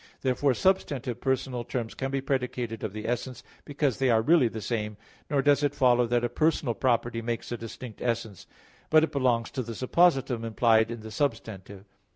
[0.21, 4.59] _Therefore substantive personal terms can be predicated of the essence, because they are really the
[4.59, 4.97] same;
[5.29, 8.47] nor does it follow that a personal property makes a distinct essence;
[8.89, 11.85] but it belongs to the suppositum implied in the substantive.